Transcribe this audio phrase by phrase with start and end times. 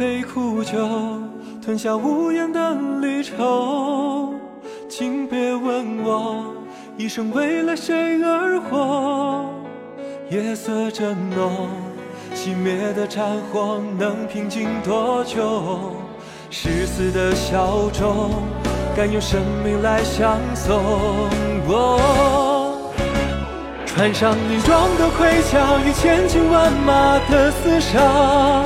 [0.00, 0.78] 杯苦酒，
[1.62, 4.32] 吞下无言的离愁。
[4.88, 6.42] 请别问我
[6.96, 9.44] 一生为了谁而活。
[10.30, 11.68] 夜色正浓，
[12.34, 15.92] 熄灭的战火能平静多久？
[16.48, 18.30] 誓死的小舟，
[18.96, 20.80] 敢用生命来相送。
[21.68, 22.90] 我
[23.84, 28.64] 穿上女装的盔甲与千军万马的厮杀，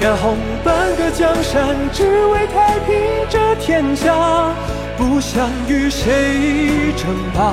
[0.00, 2.96] 染红半个江山，只为太平
[3.28, 4.54] 这天下。
[4.96, 7.52] 不想与谁争霸，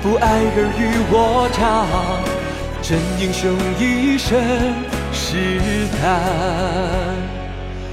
[0.00, 1.84] 不爱尔虞我诈，
[2.80, 4.40] 真英雄一生
[5.12, 6.22] 是胆，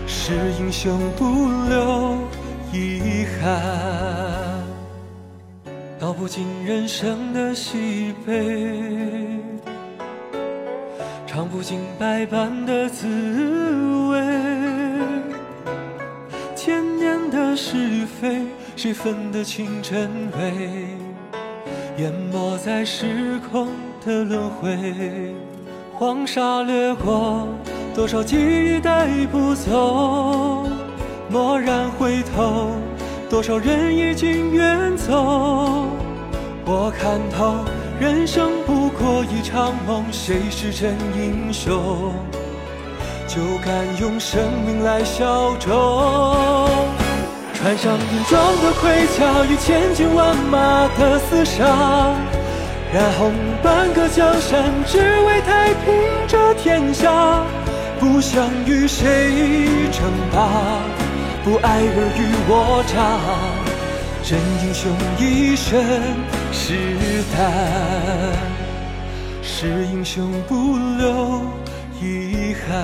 [0.05, 1.23] 是英雄不
[1.67, 2.20] 留
[2.71, 4.63] 遗憾。
[5.99, 9.34] 道不尽人生的喜悲，
[11.35, 13.05] 尝不尽百般的滋
[14.09, 14.21] 味。
[16.55, 18.47] 千年的是与非，
[18.77, 20.87] 谁分得清真伪？
[21.97, 23.67] 淹没在时空
[24.05, 25.35] 的轮回。
[25.95, 27.49] 黄沙掠过，
[27.93, 30.65] 多少记忆带不走。
[31.29, 32.71] 蓦然回头，
[33.29, 35.11] 多少人已经远走。
[36.65, 37.57] 我看透，
[37.98, 42.13] 人生不过一场梦，谁是真英雄？
[43.26, 46.70] 就敢用生命来消舟，
[47.54, 52.13] 穿上硬装的盔甲与千军万马的厮杀，
[52.93, 53.32] 染红
[53.63, 55.93] 半个江山，只为太平
[56.27, 57.46] 这天下。
[57.98, 59.32] 不想与谁
[59.93, 60.49] 争霸，
[61.46, 63.18] 不爱尔虞我诈，
[64.22, 64.38] 真
[64.68, 65.81] 英雄一生
[66.57, 67.44] 是胆，
[69.44, 71.41] 是英雄不留。
[72.02, 72.75] 遗憾，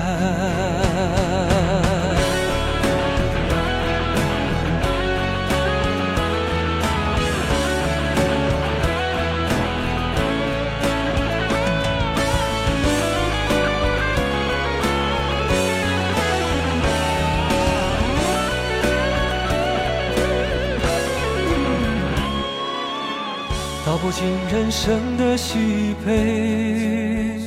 [24.02, 27.38] 不尽人生的喜悲。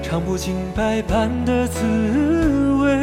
[0.00, 1.80] 尝不尽百般的滋
[2.80, 2.96] 味，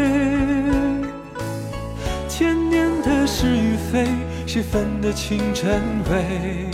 [2.30, 4.08] 千年的是与非，
[4.48, 6.70] 谁分得清真伪？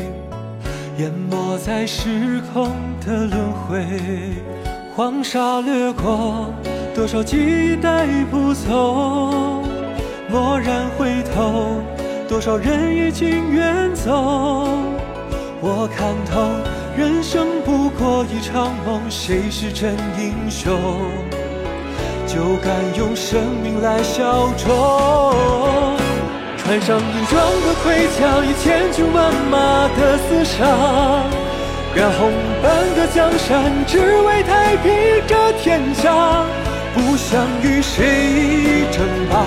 [1.00, 2.69] 淹没在时空
[3.03, 3.83] 的轮回，
[4.95, 6.53] 黄沙掠过，
[6.94, 9.63] 多少记忆带不走。
[10.29, 11.81] 蓦然回头，
[12.29, 14.77] 多少人已经远走。
[15.62, 16.47] 我看透。
[16.97, 20.73] 人生不过一场梦，谁是真英雄？
[22.25, 25.34] 就敢用生命来消舟。
[26.57, 30.66] 穿上硬装的盔甲，与千军万马的厮杀，
[31.95, 32.31] 染红
[32.62, 34.91] 半个江山，只为太平
[35.28, 36.44] 这天下。
[36.94, 39.38] 不想与谁争霸，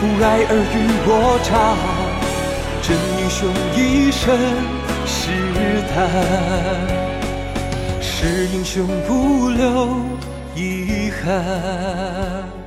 [0.00, 1.52] 不爱尔虞我诈，
[2.80, 4.83] 真英雄一生。
[5.16, 5.30] 是
[5.94, 5.96] 胆，
[8.02, 9.62] 是英雄不留
[10.56, 12.63] 遗憾。